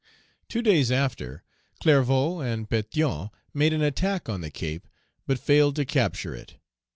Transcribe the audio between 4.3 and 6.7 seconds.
the Cape, but failed to capture it.